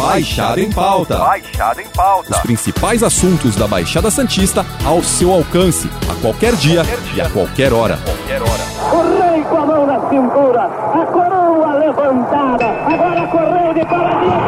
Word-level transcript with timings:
Baixada 0.00 0.58
em 0.58 0.72
Pauta. 0.72 1.18
Baixada 1.18 1.82
em 1.82 1.88
Pauta. 1.88 2.30
Os 2.30 2.38
principais 2.38 3.02
assuntos 3.02 3.54
da 3.54 3.68
Baixada 3.68 4.10
Santista 4.10 4.64
ao 4.82 5.02
seu 5.02 5.30
alcance, 5.30 5.90
a 6.10 6.14
qualquer 6.22 6.56
dia, 6.56 6.82
e 7.14 7.20
a 7.20 7.28
qualquer 7.28 7.70
hora. 7.70 7.98
Qualquer 7.98 8.40
hora. 8.40 8.64
O 8.94 9.32
rei 9.32 9.42
com 9.44 9.56
a 9.58 9.66
mão 9.66 9.86
na 9.86 10.08
cintura, 10.08 10.64
a 10.64 11.06
coroa 11.06 11.74
levantada, 11.74 12.64
agora 12.64 13.26
correu 13.26 13.74
de 13.74 13.84
paradinha. 13.84 14.40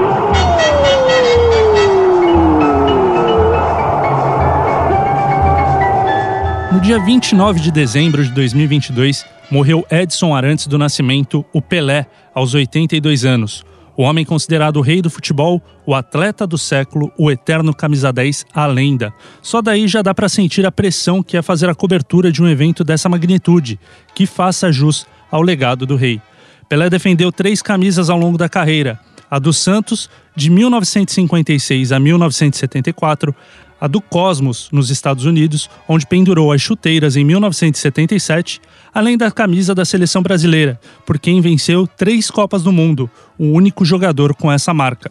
No 6.73 6.81
dia 6.81 6.99
29 6.99 7.61
de 7.61 7.71
dezembro 7.71 8.25
de 8.25 8.31
2022, 8.31 9.27
morreu 9.51 9.87
Edson 9.91 10.35
Arantes 10.35 10.67
do 10.67 10.79
Nascimento, 10.79 11.45
o 11.53 11.61
Pelé, 11.61 12.07
aos 12.35 12.55
82 12.55 13.27
anos. 13.27 13.63
O 13.97 14.03
homem 14.03 14.25
considerado 14.25 14.77
o 14.77 14.81
rei 14.81 15.03
do 15.03 15.11
futebol, 15.11 15.63
o 15.85 15.95
atleta 15.95 16.47
do 16.47 16.57
século, 16.57 17.13
o 17.19 17.31
eterno 17.31 17.75
camisa 17.75 18.13
10, 18.13 18.47
a 18.55 18.67
lenda. 18.67 19.13
Só 19.43 19.61
daí 19.61 19.87
já 19.87 20.01
dá 20.01 20.15
para 20.15 20.29
sentir 20.29 20.65
a 20.65 20.73
pressão 20.73 21.23
que 21.23 21.37
é 21.37 21.43
fazer 21.43 21.69
a 21.69 21.75
cobertura 21.75 22.33
de 22.33 22.43
um 22.43 22.49
evento 22.49 22.83
dessa 22.83 23.09
magnitude, 23.09 23.79
que 24.15 24.27
faça 24.27 24.73
jus 24.73 25.07
ao 25.31 25.43
legado 25.43 25.85
do 25.85 25.97
rei. 25.97 26.21
Pelé 26.69 26.89
defendeu 26.89 27.31
três 27.31 27.61
camisas 27.61 28.09
ao 28.09 28.17
longo 28.17 28.39
da 28.39 28.49
carreira: 28.49 28.99
a 29.31 29.39
do 29.39 29.53
Santos, 29.53 30.09
de 30.35 30.49
1956 30.49 31.93
a 31.93 32.01
1974, 32.01 33.35
a 33.83 33.89
do 33.89 34.01
Cosmos, 34.01 34.69
nos 34.71 34.91
Estados 34.91 35.25
Unidos, 35.25 35.69
onde 35.89 36.07
pendurou 36.07 36.53
as 36.53 36.63
chuteiras 36.63 37.17
em 37.17 37.25
1977, 37.25 38.61
além 38.95 39.19
da 39.19 39.29
camisa 39.29 39.75
da 39.75 39.85
seleção 39.85 40.23
brasileira, 40.23 40.79
por 41.05 41.19
quem 41.19 41.41
venceu 41.41 41.85
três 41.85 42.31
Copas 42.31 42.63
do 42.63 42.71
Mundo, 42.71 43.11
o 43.37 43.47
único 43.47 43.85
jogador 43.85 44.37
com 44.37 44.53
essa 44.53 44.73
marca. 44.73 45.11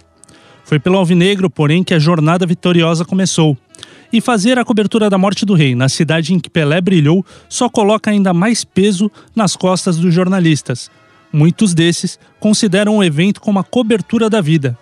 Foi 0.63 0.79
pelo 0.79 0.97
Alvinegro, 0.97 1.49
porém, 1.49 1.83
que 1.83 1.93
a 1.93 1.99
jornada 1.99 2.45
vitoriosa 2.45 3.03
começou. 3.03 3.57
E 4.13 4.21
fazer 4.21 4.57
a 4.57 4.63
cobertura 4.63 5.09
da 5.09 5.17
morte 5.17 5.45
do 5.45 5.53
rei 5.53 5.75
na 5.75 5.89
cidade 5.89 6.33
em 6.33 6.39
que 6.39 6.49
Pelé 6.49 6.79
brilhou 6.79 7.25
só 7.49 7.67
coloca 7.67 8.09
ainda 8.09 8.33
mais 8.33 8.63
peso 8.63 9.11
nas 9.35 9.53
costas 9.53 9.97
dos 9.97 10.13
jornalistas. 10.13 10.89
Muitos 11.33 11.73
desses 11.73 12.17
consideram 12.39 12.95
o 12.95 13.03
evento 13.03 13.41
como 13.41 13.59
a 13.59 13.65
cobertura 13.65 14.29
da 14.29 14.39
vida. 14.39 14.77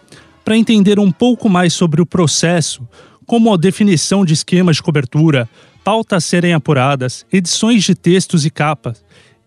Para 0.46 0.58
entender 0.58 1.00
um 1.00 1.12
pouco 1.12 1.50
mais 1.50 1.74
sobre 1.74 2.02
o 2.02 2.06
processo, 2.06 2.88
como 3.30 3.54
a 3.54 3.58
definição 3.58 4.26
de 4.26 4.34
esquemas 4.34 4.78
de 4.78 4.82
cobertura, 4.82 5.48
pautas 5.84 6.26
serem 6.26 6.52
apuradas, 6.52 7.28
edições 7.32 7.84
de 7.84 7.94
textos 7.94 8.44
e 8.44 8.50
capas, 8.50 9.06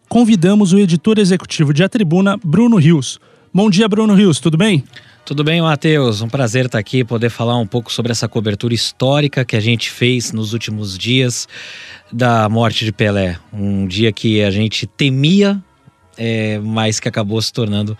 convidamos 0.09 0.73
o 0.73 0.79
editor 0.79 1.19
executivo 1.19 1.75
de 1.75 1.83
A 1.83 1.89
Tribuna, 1.89 2.37
Bruno 2.45 2.77
Rios. 2.77 3.19
Bom 3.53 3.69
dia, 3.69 3.89
Bruno 3.89 4.15
Rios, 4.15 4.39
tudo 4.39 4.57
bem? 4.57 4.85
Tudo 5.25 5.43
bem, 5.43 5.61
Matheus? 5.61 6.23
Um 6.23 6.29
prazer 6.29 6.67
estar 6.67 6.79
aqui, 6.79 7.03
poder 7.03 7.29
falar 7.29 7.59
um 7.59 7.67
pouco 7.67 7.93
sobre 7.93 8.13
essa 8.13 8.29
cobertura 8.29 8.73
histórica 8.73 9.45
que 9.45 9.57
a 9.57 9.61
gente 9.61 9.91
fez 9.91 10.31
nos 10.31 10.53
últimos 10.53 10.97
dias 10.97 11.49
da 12.13 12.49
morte 12.49 12.85
de 12.85 12.93
Pelé. 12.93 13.37
Um 13.53 13.85
dia 13.89 14.13
que 14.13 14.45
a 14.45 14.51
gente 14.53 14.87
temia 14.87 15.61
é, 16.17 16.59
mas 16.63 17.01
que 17.01 17.09
acabou 17.09 17.41
se 17.41 17.53
tornando 17.53 17.97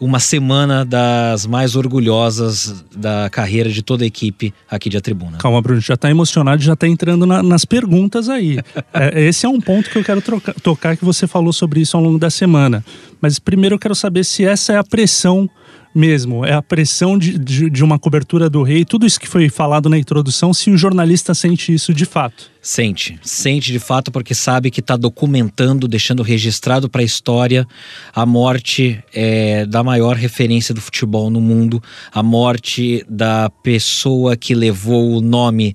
uma 0.00 0.18
semana 0.18 0.84
das 0.84 1.46
mais 1.46 1.76
orgulhosas 1.76 2.84
da 2.94 3.28
carreira 3.30 3.68
de 3.68 3.82
toda 3.82 4.04
a 4.04 4.06
equipe 4.06 4.54
aqui 4.70 4.88
de 4.88 4.96
A 4.96 5.00
Tribuna. 5.00 5.38
Calma, 5.38 5.60
Bruno, 5.60 5.80
já 5.80 5.94
está 5.94 6.10
emocionado, 6.10 6.62
já 6.62 6.72
está 6.72 6.88
entrando 6.88 7.26
na, 7.26 7.42
nas 7.42 7.64
perguntas 7.64 8.28
aí. 8.28 8.58
é, 8.92 9.24
esse 9.24 9.46
é 9.46 9.48
um 9.48 9.60
ponto 9.60 9.90
que 9.90 9.98
eu 9.98 10.04
quero 10.04 10.22
trocar, 10.22 10.54
tocar, 10.54 10.96
que 10.96 11.04
você 11.04 11.26
falou 11.26 11.52
sobre 11.52 11.80
isso 11.80 11.96
ao 11.96 12.02
longo 12.02 12.18
da 12.18 12.30
semana. 12.30 12.84
Mas 13.20 13.38
primeiro 13.38 13.74
eu 13.74 13.78
quero 13.78 13.94
saber 13.94 14.24
se 14.24 14.44
essa 14.44 14.72
é 14.72 14.76
a 14.76 14.84
pressão 14.84 15.48
mesmo, 15.94 16.44
é 16.44 16.52
a 16.52 16.62
pressão 16.62 17.18
de, 17.18 17.36
de, 17.36 17.68
de, 17.68 17.84
uma 17.84 17.98
cobertura 17.98 18.48
do 18.48 18.62
rei, 18.62 18.84
tudo 18.84 19.04
isso 19.04 19.18
que 19.18 19.28
foi 19.28 19.48
falado 19.48 19.88
na 19.88 19.98
introdução, 19.98 20.54
se 20.54 20.70
o 20.70 20.76
jornalista 20.76 21.34
sente 21.34 21.74
isso 21.74 21.92
de 21.92 22.04
fato. 22.04 22.48
Sente, 22.62 23.18
sente 23.22 23.72
de 23.72 23.78
fato 23.78 24.12
porque 24.12 24.34
sabe 24.34 24.70
que 24.70 24.80
está 24.80 24.94
documentando, 24.94 25.88
deixando 25.88 26.22
registrado 26.22 26.90
para 26.90 27.00
a 27.00 27.04
história 27.04 27.66
a 28.14 28.26
morte 28.26 29.02
é, 29.14 29.64
da 29.64 29.82
maior 29.82 30.14
referência 30.14 30.74
do 30.74 30.80
futebol 30.80 31.30
no 31.30 31.40
mundo, 31.40 31.82
a 32.12 32.22
morte 32.22 33.02
da 33.08 33.48
pessoa 33.48 34.36
que 34.36 34.54
levou 34.54 35.16
o 35.16 35.22
nome 35.22 35.74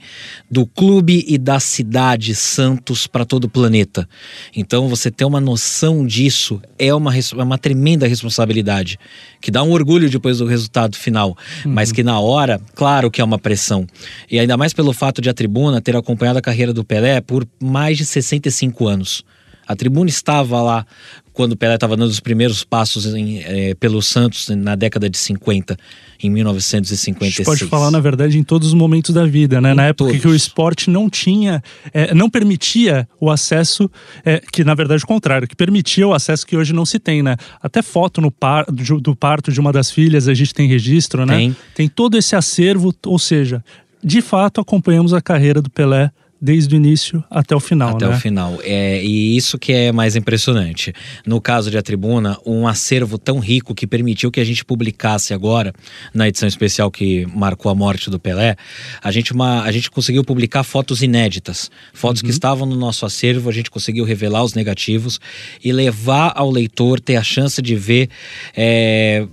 do 0.49 0.67
clube 0.67 1.25
e 1.27 1.39
da 1.39 1.59
cidade 1.59 2.35
Santos 2.35 3.07
para 3.07 3.25
todo 3.25 3.45
o 3.45 3.49
planeta. 3.49 4.07
Então 4.55 4.87
você 4.87 5.09
ter 5.09 5.25
uma 5.25 5.41
noção 5.41 6.05
disso 6.05 6.61
é 6.77 6.93
uma, 6.93 7.11
é 7.17 7.43
uma 7.43 7.57
tremenda 7.57 8.05
responsabilidade, 8.05 8.99
que 9.41 9.49
dá 9.49 9.63
um 9.63 9.71
orgulho 9.71 10.07
depois 10.07 10.37
do 10.37 10.45
resultado 10.45 10.95
final, 10.97 11.35
uhum. 11.65 11.73
mas 11.73 11.91
que 11.91 12.03
na 12.03 12.19
hora, 12.19 12.61
claro 12.75 13.09
que 13.09 13.21
é 13.21 13.23
uma 13.23 13.39
pressão. 13.39 13.87
E 14.29 14.37
ainda 14.37 14.55
mais 14.55 14.71
pelo 14.71 14.93
fato 14.93 15.19
de 15.19 15.31
a 15.31 15.33
tribuna 15.33 15.81
ter 15.81 15.95
acompanhado 15.95 16.37
a 16.37 16.41
carreira 16.43 16.74
do 16.75 16.83
Pelé 16.83 17.21
por 17.21 17.47
mais 17.59 17.97
de 17.97 18.05
65 18.05 18.87
anos. 18.87 19.23
A 19.67 19.75
tribuna 19.75 20.09
estava 20.09 20.61
lá 20.61 20.85
quando 21.33 21.51
o 21.51 21.57
Pelé 21.57 21.75
estava 21.75 21.97
dando 21.97 22.09
os 22.09 22.19
primeiros 22.19 22.63
passos 22.63 23.13
em, 23.13 23.39
é, 23.43 23.73
pelo 23.75 24.01
Santos 24.01 24.47
na 24.49 24.73
década 24.75 25.09
de 25.09 25.17
50, 25.17 25.75
em 26.23 26.29
1956. 26.29 27.27
A 27.27 27.51
gente 27.51 27.59
pode 27.59 27.69
falar, 27.69 27.91
na 27.91 27.99
verdade, 27.99 28.37
em 28.37 28.43
todos 28.43 28.69
os 28.69 28.73
momentos 28.73 29.13
da 29.13 29.25
vida, 29.25 29.59
né? 29.59 29.73
Em 29.73 29.75
na 29.75 29.87
época 29.87 30.11
todos. 30.11 30.21
que 30.21 30.27
o 30.27 30.35
esporte 30.35 30.89
não 30.89 31.09
tinha, 31.09 31.61
é, 31.93 32.13
não 32.13 32.29
permitia 32.29 33.07
o 33.19 33.29
acesso, 33.29 33.89
é, 34.23 34.39
que 34.39 34.63
na 34.63 34.73
verdade 34.75 35.03
o 35.03 35.07
contrário, 35.07 35.47
que 35.47 35.55
permitia 35.55 36.07
o 36.07 36.13
acesso 36.13 36.45
que 36.47 36.55
hoje 36.55 36.71
não 36.71 36.85
se 36.85 36.99
tem, 36.99 37.21
né? 37.21 37.35
Até 37.61 37.81
foto 37.81 38.21
no 38.21 38.31
par, 38.31 38.65
do, 38.71 39.01
do 39.01 39.15
parto 39.15 39.51
de 39.51 39.59
uma 39.59 39.73
das 39.73 39.91
filhas 39.91 40.27
a 40.27 40.33
gente 40.33 40.53
tem 40.53 40.69
registro, 40.69 41.25
né? 41.25 41.35
Tem. 41.35 41.55
Tem 41.75 41.87
todo 41.89 42.17
esse 42.17 42.35
acervo, 42.35 42.93
ou 43.05 43.19
seja, 43.19 43.63
de 44.01 44.21
fato 44.21 44.61
acompanhamos 44.61 45.13
a 45.13 45.21
carreira 45.21 45.61
do 45.61 45.69
Pelé 45.69 46.11
desde 46.45 46.75
o 46.75 46.77
início 46.77 47.23
até 47.27 47.55
o 47.55 47.59
final. 47.59 47.95
Até 47.95 48.07
né? 48.07 48.15
o 48.15 48.19
final. 48.19 48.59
É, 48.61 49.03
e 49.03 49.35
isso 49.35 49.57
que 49.57 49.73
é 49.73 49.91
mais 49.91 50.15
impressionante. 50.15 50.93
No 51.25 51.41
caso 51.41 51.71
de 51.71 51.77
A 51.77 51.81
Tribuna, 51.81 52.37
um 52.45 52.67
acervo 52.67 53.17
tão 53.17 53.39
rico 53.39 53.73
que 53.73 53.87
permitiu 53.87 54.29
que 54.29 54.39
a 54.39 54.43
gente 54.43 54.63
publicasse 54.63 55.33
agora, 55.33 55.73
na 56.13 56.27
edição 56.27 56.47
especial 56.47 56.91
que 56.91 57.25
marcou 57.33 57.71
a 57.71 57.75
morte 57.75 58.11
do 58.11 58.19
Pelé, 58.19 58.55
a 59.01 59.11
gente, 59.11 59.33
uma, 59.33 59.63
a 59.63 59.71
gente 59.71 59.89
conseguiu 59.89 60.23
publicar 60.23 60.63
fotos 60.63 61.01
inéditas. 61.01 61.71
Fotos 61.91 62.21
uhum. 62.21 62.27
que 62.27 62.31
estavam 62.31 62.67
no 62.67 62.75
nosso 62.75 63.07
acervo, 63.07 63.49
a 63.49 63.53
gente 63.53 63.71
conseguiu 63.71 64.05
revelar 64.05 64.43
os 64.43 64.53
negativos 64.53 65.19
e 65.63 65.71
levar 65.71 66.31
ao 66.35 66.51
leitor 66.51 66.99
ter 66.99 67.15
a 67.15 67.23
chance 67.23 67.59
de 67.59 67.75
ver. 67.75 68.07
É, 68.55 69.25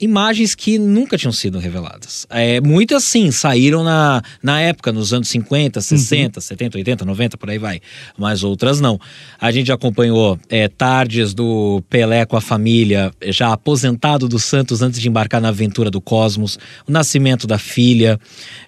imagens 0.00 0.54
que 0.54 0.78
nunca 0.78 1.16
tinham 1.16 1.32
sido 1.32 1.58
reveladas. 1.58 2.26
É, 2.30 2.60
muitas 2.60 3.04
sim 3.04 3.30
saíram 3.30 3.82
na, 3.82 4.22
na 4.42 4.60
época, 4.60 4.92
nos 4.92 5.12
anos 5.12 5.28
50, 5.28 5.80
60, 5.80 6.38
uhum. 6.38 6.42
70, 6.42 6.78
80, 6.78 7.04
90, 7.04 7.36
por 7.36 7.50
aí 7.50 7.58
vai. 7.58 7.80
Mas 8.16 8.42
outras 8.42 8.80
não. 8.80 9.00
A 9.40 9.50
gente 9.50 9.72
acompanhou 9.72 10.38
é, 10.48 10.68
tardes 10.68 11.34
do 11.34 11.82
Pelé 11.88 12.24
com 12.24 12.36
a 12.36 12.40
família, 12.40 13.12
já 13.26 13.52
aposentado 13.52 14.28
do 14.28 14.38
Santos 14.38 14.82
antes 14.82 15.00
de 15.00 15.08
embarcar 15.08 15.40
na 15.40 15.48
aventura 15.48 15.90
do 15.90 16.00
Cosmos, 16.00 16.58
o 16.86 16.92
nascimento 16.92 17.46
da 17.46 17.58
filha, 17.58 18.18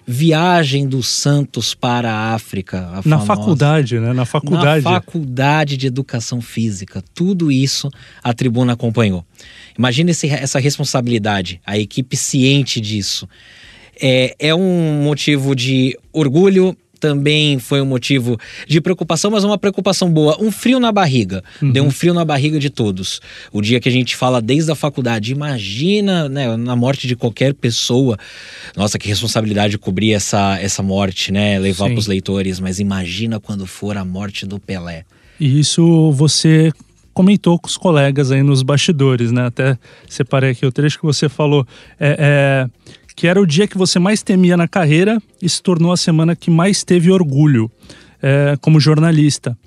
viagem 0.05 0.87
do 0.87 1.01
Santos 1.01 1.73
para 1.73 2.11
a 2.11 2.33
África. 2.33 2.89
A 2.93 2.95
na 2.97 3.19
famosa, 3.19 3.25
faculdade, 3.25 3.99
né? 3.99 4.13
Na 4.13 4.25
faculdade. 4.25 4.83
Na 4.83 4.91
faculdade 4.91 5.77
de 5.77 5.87
educação 5.87 6.41
física. 6.41 7.03
Tudo 7.13 7.51
isso 7.51 7.89
a 8.23 8.33
tribuna 8.33 8.73
acompanhou. 8.73 9.25
Imagina 9.77 10.11
esse, 10.11 10.27
essa 10.27 10.59
responsabilidade, 10.59 11.61
a 11.65 11.77
equipe 11.77 12.15
ciente 12.15 12.79
disso. 12.79 13.27
É, 14.01 14.35
é 14.39 14.55
um 14.55 15.03
motivo 15.03 15.55
de 15.55 15.97
orgulho, 16.11 16.75
também 17.01 17.57
foi 17.57 17.81
um 17.81 17.85
motivo 17.85 18.39
de 18.67 18.79
preocupação, 18.79 19.31
mas 19.31 19.43
uma 19.43 19.57
preocupação 19.57 20.09
boa. 20.09 20.37
Um 20.39 20.51
frio 20.51 20.79
na 20.79 20.91
barriga. 20.91 21.43
Uhum. 21.59 21.71
Deu 21.71 21.83
um 21.83 21.89
frio 21.89 22.13
na 22.13 22.23
barriga 22.23 22.59
de 22.59 22.69
todos. 22.69 23.19
O 23.51 23.59
dia 23.59 23.79
que 23.79 23.89
a 23.89 23.91
gente 23.91 24.15
fala 24.15 24.39
desde 24.39 24.71
a 24.71 24.75
faculdade, 24.75 25.31
imagina, 25.31 26.29
né, 26.29 26.55
na 26.55 26.75
morte 26.75 27.07
de 27.07 27.15
qualquer 27.15 27.55
pessoa. 27.55 28.17
Nossa, 28.77 28.99
que 28.99 29.07
responsabilidade 29.07 29.79
cobrir 29.79 30.13
essa, 30.13 30.59
essa 30.59 30.83
morte, 30.83 31.31
né? 31.31 31.57
Levar 31.57 31.89
para 31.89 31.97
os 31.97 32.05
leitores. 32.05 32.59
Mas 32.59 32.79
imagina 32.79 33.39
quando 33.39 33.65
for 33.65 33.97
a 33.97 34.05
morte 34.05 34.45
do 34.45 34.59
Pelé. 34.59 35.03
E 35.39 35.59
isso 35.59 36.11
você 36.11 36.71
comentou 37.13 37.59
com 37.59 37.67
os 37.67 37.77
colegas 37.77 38.31
aí 38.31 38.43
nos 38.43 38.63
bastidores, 38.63 39.31
né? 39.31 39.45
Até 39.45 39.77
separei 40.07 40.51
aqui 40.51 40.65
o 40.65 40.71
trecho 40.71 40.99
que 40.99 41.05
você 41.05 41.27
falou. 41.29 41.65
É, 41.99 42.15
é, 42.19 42.91
que 43.15 43.27
era 43.27 43.39
o 43.39 43.45
dia 43.45 43.67
que 43.67 43.77
você 43.77 43.99
mais 43.99 44.23
temia 44.23 44.55
na 44.57 44.67
carreira 44.67 45.21
e 45.41 45.47
se 45.47 45.61
tornou 45.61 45.91
a 45.91 45.97
semana 45.97 46.35
que 46.35 46.49
mais 46.49 46.83
teve 46.83 47.11
orgulho 47.11 47.69
é, 48.21 48.57
como 48.61 48.79
jornalista. 48.79 49.57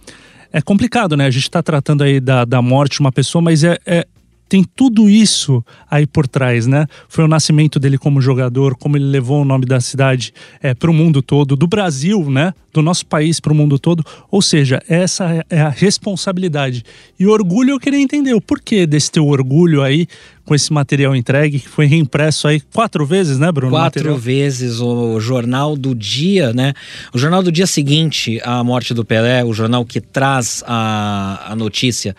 É 0.52 0.61
complicado, 0.62 1.17
né? 1.17 1.26
A 1.26 1.31
gente 1.31 1.43
está 1.43 1.62
tratando 1.62 2.02
aí 2.02 2.20
da, 2.20 2.44
da 2.44 2.62
morte 2.62 2.94
de 2.94 3.00
uma 3.00 3.12
pessoa, 3.12 3.43
mas 3.43 3.64
é, 3.64 3.79
é, 3.85 4.06
tem 4.49 4.64
tudo 4.64 5.08
isso 5.08 5.64
aí 5.91 6.06
por 6.06 6.29
trás, 6.29 6.67
né? 6.67 6.87
Foi 7.08 7.25
o 7.25 7.29
nascimento 7.29 7.79
dele 7.79 7.99
como 7.99 8.20
jogador, 8.20 8.76
como 8.76 8.96
ele 8.96 9.06
levou 9.06 9.43
o 9.43 9.44
nome 9.44 9.67
da 9.67 9.81
cidade 9.81 10.32
é, 10.62 10.75
para 10.75 10.91
o 10.91 10.94
mundo 10.94 11.23
todo, 11.23 11.56
do 11.56 11.67
Brasil, 11.67 12.31
né? 12.31 12.52
Do 12.73 12.82
nosso 12.82 13.06
país 13.06 13.41
para 13.41 13.52
o 13.52 13.56
mundo 13.56 13.79
todo. 13.79 14.05
Ou 14.31 14.43
seja, 14.43 14.82
essa 14.88 15.44
é 15.49 15.61
a 15.61 15.69
responsabilidade. 15.69 16.85
E 17.19 17.26
orgulho 17.26 17.70
eu 17.70 17.81
queria 17.81 18.00
entender 18.00 18.35
o 18.35 18.41
porquê 18.41 18.87
desse 18.87 19.11
teu 19.11 19.26
orgulho 19.26 19.82
aí 19.82 20.06
com 20.44 20.55
esse 20.55 20.73
material 20.73 21.17
entregue, 21.17 21.58
que 21.58 21.69
foi 21.69 21.87
reimpresso 21.87 22.46
aí 22.46 22.61
quatro 22.61 23.06
vezes, 23.06 23.38
né, 23.38 23.50
Bruno? 23.50 23.73
Quatro 23.73 24.17
vezes 24.17 24.81
o 24.81 25.19
jornal 25.19 25.76
do 25.76 25.94
dia, 25.94 26.52
né? 26.52 26.75
O 27.12 27.19
jornal 27.19 27.43
do 27.43 27.50
dia 27.50 27.67
seguinte 27.67 28.41
à 28.44 28.62
morte 28.62 28.93
do 28.93 29.05
Pelé, 29.05 29.43
o 29.44 29.52
jornal 29.52 29.85
que 29.85 30.00
traz 30.00 30.62
a, 30.67 31.52
a 31.52 31.56
notícia 31.56 32.14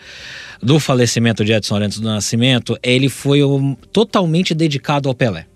do 0.62 0.80
falecimento 0.80 1.44
de 1.44 1.52
Edson 1.52 1.76
Arantes 1.76 2.00
do 2.00 2.08
Nascimento, 2.08 2.78
ele 2.82 3.08
foi 3.08 3.44
um, 3.44 3.74
totalmente 3.92 4.54
dedicado 4.54 5.08
ao 5.08 5.14
Pelé. 5.14 5.46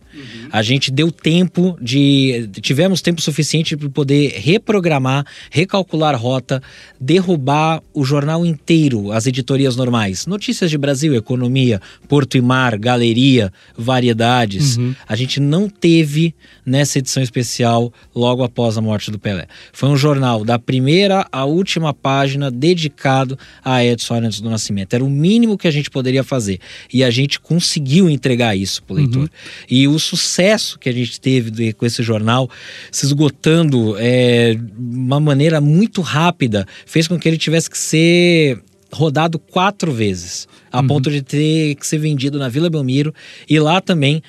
Uhum. 0.52 0.58
A 0.58 0.62
gente 0.62 0.90
deu 0.90 1.10
tempo 1.10 1.76
de. 1.80 2.48
Tivemos 2.60 3.00
tempo 3.00 3.20
suficiente 3.20 3.76
para 3.76 3.88
poder 3.88 4.34
reprogramar, 4.36 5.24
recalcular 5.50 6.20
rota, 6.20 6.62
derrubar 7.00 7.82
o 7.94 8.04
jornal 8.04 8.44
inteiro, 8.44 9.12
as 9.12 9.26
editorias 9.26 9.76
normais. 9.76 10.26
Notícias 10.26 10.70
de 10.70 10.76
Brasil, 10.76 11.14
economia, 11.14 11.80
Porto 12.08 12.36
e 12.36 12.40
Mar, 12.40 12.78
galeria, 12.78 13.52
variedades. 13.76 14.76
Uhum. 14.76 14.94
A 15.08 15.16
gente 15.16 15.40
não 15.40 15.68
teve 15.68 16.34
nessa 16.66 16.98
edição 16.98 17.22
especial 17.22 17.92
logo 18.14 18.42
após 18.42 18.76
a 18.76 18.80
morte 18.80 19.10
do 19.10 19.18
Pelé. 19.18 19.46
Foi 19.72 19.88
um 19.88 19.96
jornal 19.96 20.44
da 20.44 20.58
primeira 20.58 21.26
à 21.32 21.44
última 21.44 21.94
página 21.94 22.50
dedicado 22.50 23.38
a 23.64 23.84
Edson 23.84 24.14
Arantes 24.14 24.40
do 24.40 24.50
Nascimento. 24.50 24.94
Era 24.94 25.04
o 25.04 25.10
mínimo 25.10 25.56
que 25.56 25.68
a 25.68 25.70
gente 25.70 25.90
poderia 25.90 26.24
fazer. 26.24 26.58
E 26.92 27.02
a 27.04 27.10
gente 27.10 27.40
conseguiu 27.40 28.08
entregar 28.10 28.56
isso 28.56 28.82
para 28.82 28.94
o 28.94 28.96
leitor. 28.96 29.22
Uhum. 29.22 29.28
E 29.68 29.88
os 29.88 30.02
sucesso 30.02 30.39
que 30.78 30.88
a 30.88 30.92
gente 30.92 31.20
teve 31.20 31.50
de, 31.50 31.72
com 31.72 31.84
esse 31.84 32.02
jornal 32.02 32.48
se 32.90 33.06
esgotando 33.06 33.96
é, 33.98 34.54
de 34.54 34.62
uma 34.78 35.20
maneira 35.20 35.60
muito 35.60 36.00
rápida 36.00 36.66
fez 36.86 37.06
com 37.06 37.18
que 37.18 37.28
ele 37.28 37.38
tivesse 37.38 37.68
que 37.68 37.78
ser 37.78 38.62
rodado 38.92 39.38
quatro 39.38 39.92
vezes, 39.92 40.48
a 40.70 40.80
uhum. 40.80 40.86
ponto 40.86 41.10
de 41.10 41.22
ter 41.22 41.74
que 41.76 41.86
ser 41.86 41.98
vendido 41.98 42.38
na 42.38 42.48
Vila 42.48 42.68
Belmiro 42.68 43.14
e 43.48 43.58
lá 43.60 43.80
também 43.80 44.22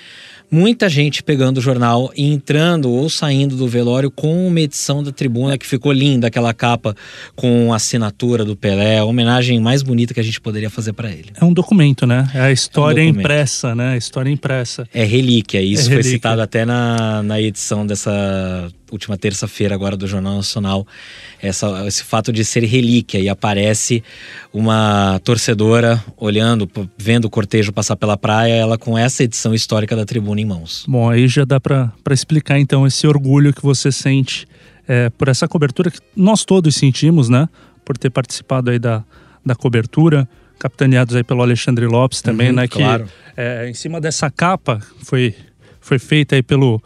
muita 0.51 0.89
gente 0.89 1.24
pegando 1.24 1.57
o 1.57 1.62
jornal 1.62 2.12
e 2.15 2.25
entrando 2.25 2.92
ou 2.92 3.09
saindo 3.09 3.56
do 3.56 3.68
velório 3.68 4.12
com 4.12 4.48
uma 4.48 4.59
edição 4.59 5.01
da 5.01 5.12
tribuna 5.12 5.57
que 5.57 5.65
ficou 5.65 5.92
linda, 5.92 6.27
aquela 6.27 6.53
capa 6.53 6.95
com 7.36 7.71
a 7.71 7.77
assinatura 7.77 8.44
do 8.44 8.56
Pelé, 8.56 9.00
a 9.00 9.06
homenagem 9.06 9.59
mais 9.59 9.81
bonita 9.81 10.13
que 10.13 10.19
a 10.19 10.24
gente 10.24 10.42
poderia 10.42 10.69
fazer 10.69 10.94
para 10.94 11.09
ele. 11.09 11.31
É 11.39 11.45
um 11.45 11.53
documento, 11.53 12.06
né? 12.06 12.30
É 12.33 12.42
a 12.42 12.51
história 12.51 13.01
é 13.01 13.06
um 13.06 13.07
impressa, 13.07 13.74
né? 13.74 13.94
A 13.94 13.98
história 13.98 14.30
impressa. 14.30 14.88
É 14.94 15.06
relíquia, 15.06 15.62
isso 15.62 15.83
é 15.83 15.86
foi 15.86 15.94
relíquia. 15.94 16.12
citado 16.12 16.42
até 16.42 16.65
na, 16.65 17.24
na 17.24 17.42
edição 17.42 17.86
dessa 17.86 18.69
última 18.92 19.18
terça-feira 19.18 19.74
agora 19.74 19.96
do 19.96 20.08
Jornal 20.08 20.36
Nacional 20.36 20.86
essa, 21.42 21.88
esse 21.88 22.04
fato 22.04 22.32
de 22.32 22.44
ser 22.46 22.64
relíquia 22.64 23.20
e 23.20 23.30
aparece 23.30 24.04
uma 24.54 25.20
torcedora 25.24 26.04
olhando, 26.18 26.70
vendo 26.98 27.26
o 27.26 27.30
cortejo 27.30 27.72
passar 27.72 27.96
pela 27.96 28.18
praia, 28.18 28.54
ela 28.54 28.78
com 28.78 28.98
essa 28.98 29.24
edição 29.24 29.54
histórica 29.54 29.96
da 29.96 30.06
tribuna 30.06 30.42
em 30.42 30.46
mãos. 30.46 30.86
Bom, 30.88 31.10
aí 31.10 31.28
já 31.28 31.46
dá 31.46 31.60
para 31.60 31.92
explicar 32.12 32.60
então 32.60 32.86
esse 32.86 33.08
orgulho 33.08 33.54
que 33.54 33.64
você 33.64 33.92
sente 33.92 34.48
é, 34.88 35.10
por 35.10 35.28
essa 35.28 35.48
cobertura 35.48 35.90
que 35.90 36.00
nós 36.16 36.44
todos 36.44 36.76
sentimos, 36.76 37.30
né? 37.30 37.48
Por 37.86 37.98
ter 37.98 38.10
participado 38.10 38.70
aí 38.70 38.78
da, 38.78 39.04
da 39.46 39.56
cobertura, 39.56 40.28
capitaneados 40.60 41.16
aí 41.16 41.24
pelo 41.24 41.42
Alexandre 41.42 41.86
Lopes 41.88 42.22
também, 42.22 42.50
uhum, 42.50 42.56
né? 42.56 42.68
Claro. 42.68 43.06
Que 43.06 43.12
é, 43.38 43.70
em 43.70 43.74
cima 43.74 44.00
dessa 44.00 44.30
capa 44.30 44.80
foi 45.04 45.36
foi 45.81 45.98
feita 45.98 46.36
aí 46.36 46.44
pelo 46.44 46.81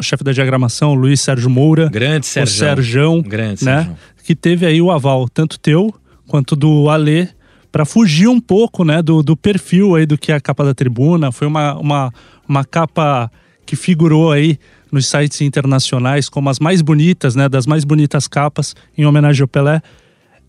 chefe 0.00 0.24
da 0.24 0.32
diagramação, 0.32 0.94
Luiz 0.94 1.20
Sérgio 1.20 1.50
Moura. 1.50 1.90
Grande 1.90 2.26
Sérgio. 2.26 2.54
O 2.54 2.58
Sérgio. 2.58 3.22
Grande 3.22 3.64
né? 3.64 3.76
Sérgio. 3.76 3.96
Que 4.24 4.34
teve 4.34 4.64
aí 4.64 4.80
o 4.80 4.90
aval, 4.90 5.28
tanto 5.28 5.58
teu 5.58 5.94
quanto 6.26 6.56
do 6.56 6.88
Alê, 6.88 7.28
para 7.70 7.84
fugir 7.84 8.28
um 8.28 8.40
pouco 8.40 8.84
né, 8.84 9.02
do, 9.02 9.22
do 9.22 9.36
perfil 9.36 9.94
aí 9.94 10.06
do 10.06 10.16
que 10.16 10.32
é 10.32 10.34
a 10.34 10.40
capa 10.40 10.64
da 10.64 10.72
tribuna. 10.72 11.30
Foi 11.30 11.46
uma, 11.46 11.74
uma, 11.78 12.12
uma 12.48 12.64
capa 12.64 13.30
que 13.66 13.76
figurou 13.76 14.32
aí 14.32 14.58
nos 14.90 15.06
sites 15.06 15.40
internacionais 15.42 16.28
como 16.28 16.48
as 16.48 16.58
mais 16.58 16.82
bonitas, 16.82 17.36
né? 17.36 17.48
Das 17.48 17.66
mais 17.66 17.84
bonitas 17.84 18.26
capas 18.26 18.74
em 18.96 19.04
homenagem 19.04 19.42
ao 19.42 19.48
Pelé. 19.48 19.82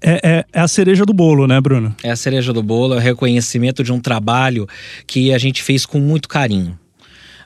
É, 0.02 0.14
é, 0.24 0.46
é, 0.54 0.60
a 0.60 0.68
cereja 0.68 1.06
do 1.06 1.14
bolo, 1.14 1.46
né, 1.46 1.62
Bruno? 1.62 1.96
É 2.02 2.10
a 2.10 2.16
cereja 2.16 2.52
do 2.52 2.64
bolo, 2.64 2.96
é 2.96 2.98
o 2.98 3.00
reconhecimento 3.00 3.84
de 3.84 3.92
um 3.92 4.00
trabalho 4.00 4.68
que 5.06 5.32
a 5.32 5.38
gente 5.38 5.62
fez 5.62 5.86
com 5.86 6.00
muito 6.00 6.28
carinho 6.28 6.80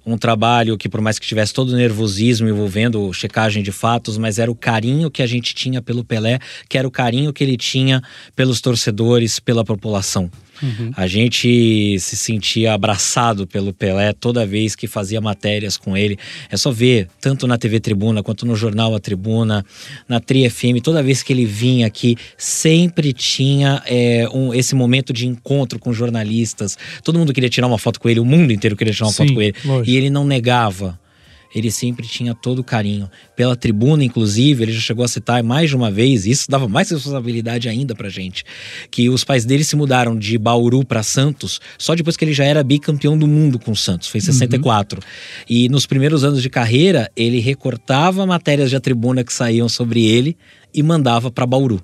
um 0.06 0.18
trabalho 0.18 0.78
que, 0.78 0.88
por 0.88 1.02
mais 1.02 1.18
que 1.18 1.26
tivesse 1.26 1.54
todo 1.54 1.70
o 1.70 1.76
nervosismo 1.76 2.48
envolvendo 2.48 3.12
checagem 3.14 3.64
de 3.64 3.72
fatos, 3.72 4.18
mas 4.18 4.38
era 4.38 4.52
o 4.52 4.56
carinho 4.56 5.10
que 5.10 5.24
a 5.24 5.28
gente 5.28 5.56
tinha 5.56 5.82
pelo 5.82 6.04
Pelé, 6.04 6.40
que 6.70 6.78
era 6.78 6.88
o 6.88 6.92
carinho 6.92 7.34
que 7.34 7.44
ele 7.44 7.58
tinha 7.58 8.02
pelos 8.36 8.62
torcedores, 8.62 9.40
pela 9.40 9.66
população. 9.66 10.30
Uhum. 10.62 10.92
A 10.96 11.08
gente 11.08 11.98
se 12.00 12.16
sentia 12.16 12.74
abraçado 12.74 13.46
pelo 13.48 13.74
Pelé 13.74 14.14
toda 14.14 14.46
vez 14.46 14.76
que 14.76 14.88
fazia 14.88 15.20
matérias 15.20 15.78
com 15.78 15.96
ele. 15.96 16.18
É 16.50 16.58
só 16.58 16.72
ver, 16.72 17.08
tanto 17.20 17.48
na 17.48 17.58
TV 17.58 17.80
Tribuna 17.80 18.24
quanto 18.24 18.46
no 18.46 18.56
jornal 18.56 18.96
A 18.96 19.00
Tribuna, 19.00 19.66
na 20.08 20.20
Tri 20.20 20.50
FM, 20.50 20.82
toda 20.84 21.04
vez 21.04 21.24
que 21.24 21.34
ele 21.34 21.46
vinha 21.46 21.88
aqui, 21.88 22.16
sempre 22.38 23.14
tinha 23.14 23.82
é, 23.86 24.28
um, 24.34 24.54
esse 24.54 24.76
momento 24.76 25.12
de 25.12 25.28
encontro 25.28 25.80
com 25.80 25.94
jornalistas. 25.94 26.78
Todo 27.04 27.20
mundo 27.20 27.34
queria 27.34 27.50
tirar 27.50 27.68
uma 27.68 27.78
foto 27.78 28.00
com 28.00 28.10
ele, 28.10 28.20
o 28.20 28.26
mundo 28.26 28.52
inteiro 28.52 28.76
queria 28.76 28.94
tirar 28.94 29.08
uma 29.08 29.14
Sim, 29.14 29.24
foto 29.24 29.34
com 29.34 29.42
ele. 29.42 29.56
Lógico. 29.64 29.90
E 29.90 29.98
ele 29.98 30.10
não 30.10 30.26
negava 30.26 31.00
ele 31.56 31.72
sempre 31.72 32.06
tinha 32.06 32.36
todo 32.36 32.60
o 32.60 32.64
carinho. 32.64 33.10
Pela 33.36 33.56
tribuna, 33.56 34.04
inclusive, 34.04 34.64
ele 34.64 34.74
já 34.74 34.82
chegou 34.82 35.06
a 35.06 35.08
citar 35.08 35.42
mais 35.42 35.70
de 35.70 35.76
uma 35.76 35.90
vez, 35.90 36.26
e 36.26 36.32
isso 36.32 36.52
dava 36.52 36.68
mais 36.68 36.92
responsabilidade 36.92 37.70
ainda 37.70 37.96
pra 37.96 38.10
gente, 38.10 38.44
que 38.92 39.10
os 39.10 39.24
pais 39.24 39.46
dele 39.46 39.64
se 39.64 39.76
mudaram 39.76 40.20
de 40.20 40.38
Bauru 40.38 40.84
para 40.84 41.02
Santos 41.02 41.62
só 41.78 41.96
depois 41.96 42.18
que 42.18 42.26
ele 42.26 42.34
já 42.34 42.44
era 42.44 42.64
bicampeão 42.64 43.18
do 43.18 43.26
mundo 43.26 43.58
com 43.58 43.72
o 43.72 43.76
Santos, 43.76 44.10
foi 44.10 44.18
em 44.18 44.22
64. 44.22 45.00
Uhum. 45.00 45.46
E 45.50 45.70
nos 45.70 45.86
primeiros 45.86 46.26
anos 46.26 46.42
de 46.42 46.50
carreira, 46.50 47.10
ele 47.16 47.40
recortava 47.40 48.26
matérias 48.26 48.70
de 48.70 48.80
tribuna 48.80 49.24
que 49.24 49.34
saíam 49.34 49.70
sobre 49.70 50.06
ele 50.06 50.38
e 50.74 50.84
mandava 50.84 51.32
para 51.32 51.46
Bauru. 51.46 51.82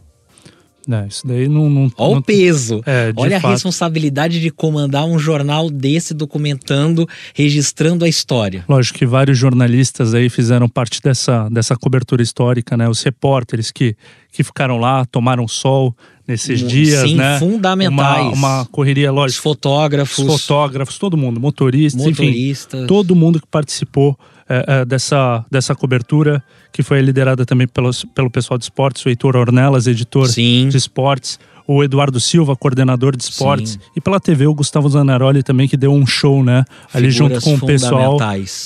É, 0.90 1.08
isso 1.08 1.28
daí 1.28 1.48
não. 1.48 1.70
não 1.70 1.92
Olha 1.98 2.14
não, 2.14 2.20
o 2.20 2.24
peso. 2.24 2.82
É, 2.86 3.14
Olha 3.16 3.40
fato. 3.40 3.52
a 3.52 3.54
responsabilidade 3.54 4.40
de 4.40 4.50
comandar 4.50 5.06
um 5.06 5.20
jornal 5.20 5.70
desse, 5.70 6.14
documentando, 6.14 7.08
registrando 7.36 8.04
a 8.04 8.10
história. 8.10 8.66
Lógico 8.68 9.00
que 9.00 9.06
vários 9.06 9.38
jornalistas 9.38 10.14
aí 10.14 10.30
fizeram 10.30 10.68
parte 10.68 11.02
dessa, 11.02 11.48
dessa 11.50 11.76
cobertura 11.76 12.24
histórica, 12.24 12.76
né? 12.76 12.90
Os 12.90 13.04
repórteres 13.04 13.72
que, 13.72 13.96
que 14.32 14.44
ficaram 14.44 14.78
lá, 14.78 15.06
tomaram 15.06 15.48
sol 15.48 15.96
nesses 16.28 16.66
dias, 16.68 17.02
Sim, 17.02 17.16
né? 17.16 17.38
fundamentais. 17.40 18.34
Uma, 18.34 18.60
uma 18.60 18.66
correria, 18.66 19.12
lógico. 19.12 19.38
Os 19.38 19.44
fotógrafos. 19.44 20.18
Os 20.20 20.42
fotógrafos, 20.42 20.98
todo 20.98 21.18
mundo, 21.18 21.40
motoristas, 21.40 22.04
motoristas. 22.04 22.80
enfim. 22.80 22.88
Todo 22.88 23.16
mundo 23.16 23.40
que 23.40 23.48
participou 23.48 24.18
é, 24.52 24.82
é, 24.82 24.86
dessa, 24.86 25.46
dessa 25.50 25.74
cobertura, 25.74 26.44
que 26.74 26.84
foi 26.84 27.00
liderada 27.00 27.46
também 27.46 27.66
pelos, 27.66 28.04
pelo 28.04 28.30
pessoal 28.30 28.58
de 28.58 28.66
esportes, 28.66 29.06
o 29.06 29.10
Heitor 29.10 29.38
Ornelas, 29.38 29.88
editor 29.88 30.28
Sim. 30.28 30.68
de 30.68 30.76
esportes, 30.76 31.40
o 31.66 31.82
Eduardo 31.82 32.20
Silva, 32.20 32.54
coordenador 32.54 33.16
de 33.16 33.24
esportes, 33.24 33.74
Sim. 33.74 33.80
e 33.96 34.02
pela 34.02 34.20
TV 34.20 34.46
o 34.48 34.54
Gustavo 34.54 34.90
Zanaroli 34.90 35.42
também, 35.42 35.70
que 35.70 35.78
deu 35.78 35.94
um 35.94 36.06
show, 36.06 36.44
né? 36.44 36.66
Ali 36.94 37.10
junto 37.12 37.40
com 37.40 37.54
o 37.54 37.66
pessoal 37.66 38.18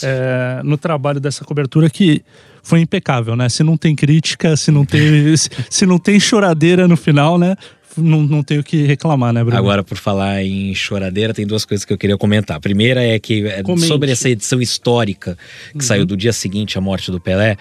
é, 0.03 0.61
no 0.63 0.75
trabalho 0.75 1.19
dessa 1.19 1.45
cobertura 1.45 1.87
que 1.87 2.23
foi 2.63 2.81
impecável, 2.81 3.35
né? 3.35 3.47
Se 3.47 3.63
não 3.63 3.77
tem 3.77 3.95
crítica, 3.95 4.57
se 4.57 4.71
não 4.71 4.83
tem, 4.83 5.35
se 5.69 5.85
não 5.85 5.99
tem 5.99 6.19
choradeira 6.19 6.87
no 6.87 6.97
final, 6.97 7.37
né? 7.37 7.55
Não, 7.97 8.21
não 8.21 8.43
tenho 8.43 8.63
que 8.63 8.83
reclamar, 8.83 9.33
né, 9.33 9.43
Bruno? 9.43 9.57
Agora, 9.57 9.83
por 9.83 9.97
falar 9.97 10.43
em 10.43 10.73
choradeira, 10.73 11.33
tem 11.33 11.45
duas 11.45 11.65
coisas 11.65 11.85
que 11.85 11.93
eu 11.93 11.97
queria 11.97 12.17
comentar. 12.17 12.57
A 12.57 12.59
primeira 12.59 13.03
é 13.03 13.19
que 13.19 13.45
é 13.47 13.63
sobre 13.87 14.11
essa 14.11 14.29
edição 14.29 14.61
histórica 14.61 15.37
que 15.71 15.77
uhum. 15.77 15.81
saiu 15.81 16.05
do 16.05 16.15
dia 16.15 16.33
seguinte 16.33 16.77
à 16.77 16.81
morte 16.81 17.11
do 17.11 17.19
Pelé, 17.19 17.57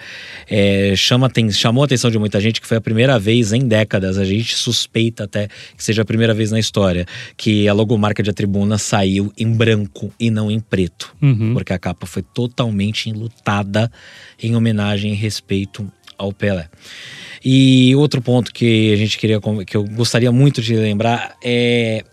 é, 0.49 0.93
chama, 0.95 1.29
tem, 1.29 1.49
chamou 1.51 1.83
a 1.83 1.85
atenção 1.85 2.11
de 2.11 2.19
muita 2.19 2.39
gente 2.39 2.61
que 2.61 2.67
foi 2.67 2.77
a 2.77 2.81
primeira 2.81 3.17
vez 3.19 3.53
em 3.53 3.67
décadas, 3.67 4.17
a 4.17 4.25
gente 4.25 4.55
suspeita 4.55 5.23
até 5.23 5.47
que 5.75 5.83
seja 5.83 6.01
a 6.01 6.05
primeira 6.05 6.33
vez 6.33 6.51
na 6.51 6.59
história, 6.59 7.05
que 7.37 7.67
a 7.67 7.73
logomarca 7.73 8.21
de 8.21 8.29
A 8.29 8.33
Tribuna 8.33 8.77
saiu 8.77 9.31
em 9.37 9.51
branco 9.51 10.13
e 10.19 10.29
não 10.29 10.51
em 10.51 10.59
preto. 10.59 11.15
Uhum. 11.21 11.53
Porque 11.53 11.73
a 11.73 11.79
capa 11.79 12.05
foi 12.05 12.21
totalmente 12.21 13.09
enlutada 13.09 13.91
em 14.41 14.55
homenagem 14.55 15.13
e 15.13 15.15
respeito 15.15 15.89
ao 16.17 16.31
Pelé. 16.31 16.69
E 17.47 17.95
outro 17.95 18.23
ponto 18.23 18.51
que 18.51 18.91
a 18.91 18.95
gente 18.95 19.19
queria, 19.19 19.39
que 19.67 19.77
eu 19.77 19.83
gostaria 19.83 20.31
muito 20.31 20.63
de 20.63 20.75
lembrar 20.75 21.35
é 21.43 22.03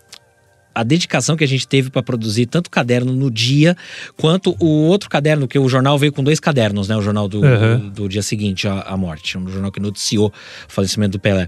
a 0.73 0.83
dedicação 0.83 1.35
que 1.35 1.43
a 1.43 1.47
gente 1.47 1.67
teve 1.67 1.89
para 1.89 2.01
produzir 2.01 2.45
tanto 2.45 2.67
o 2.67 2.69
caderno 2.69 3.13
no 3.13 3.29
dia 3.29 3.75
quanto 4.17 4.55
o 4.59 4.67
outro 4.67 5.09
caderno, 5.09 5.47
que 5.47 5.57
o 5.59 5.69
jornal 5.69 5.97
veio 5.97 6.11
com 6.11 6.23
dois 6.23 6.39
cadernos, 6.39 6.87
né? 6.87 6.95
O 6.95 7.01
jornal 7.01 7.27
do, 7.27 7.41
uhum. 7.41 7.79
do, 7.79 7.89
do, 7.89 8.09
dia 8.09 8.21
seguinte 8.21 8.67
à, 8.67 8.81
à, 8.81 8.97
morte, 8.97 9.37
um 9.37 9.47
jornal 9.47 9.71
que 9.71 9.79
noticiou 9.79 10.27
o 10.27 10.71
falecimento 10.71 11.13
do 11.13 11.19
Pelé. 11.19 11.47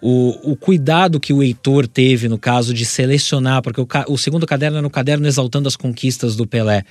O, 0.00 0.52
o 0.52 0.56
cuidado 0.56 1.20
que 1.20 1.32
o 1.32 1.42
Heitor 1.42 1.86
teve 1.86 2.28
no 2.28 2.38
caso 2.38 2.74
de 2.74 2.84
selecionar, 2.84 3.62
porque 3.62 3.80
o, 3.80 3.86
o 4.08 4.18
segundo 4.18 4.46
caderno 4.46 4.78
era 4.78 4.86
um 4.86 4.90
caderno 4.90 5.26
exaltando 5.26 5.68
as 5.68 5.76
conquistas 5.76 6.34
do 6.34 6.46
Pelé. 6.46 6.82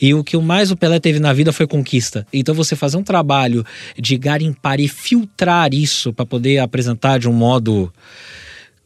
E 0.00 0.14
o 0.14 0.22
que 0.22 0.36
mais 0.36 0.70
o 0.70 0.76
Pelé 0.76 1.00
teve 1.00 1.18
na 1.18 1.32
vida 1.32 1.52
foi 1.52 1.66
conquista. 1.66 2.26
Então 2.32 2.54
você 2.54 2.76
fazer 2.76 2.96
um 2.96 3.02
trabalho 3.02 3.64
de 3.98 4.16
garimpar 4.16 4.80
e 4.80 4.88
filtrar 4.88 5.72
isso 5.74 6.12
para 6.12 6.26
poder 6.26 6.58
apresentar 6.58 7.18
de 7.18 7.28
um 7.28 7.32
modo 7.32 7.92